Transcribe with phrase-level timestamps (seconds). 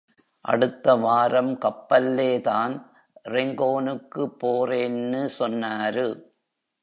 [0.47, 2.73] அடுத்தவாரம் கப்பல்லே தான்
[3.29, 6.07] ரெங்கோனுக்குப் போறேன்னு சொன்னாரு.